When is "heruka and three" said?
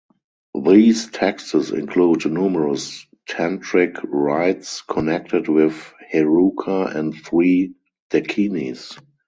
6.11-7.75